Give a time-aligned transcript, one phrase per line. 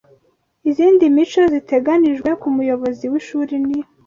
[0.69, 3.79] Izindi mico ziteganijwe kumuyobozi wishuri ni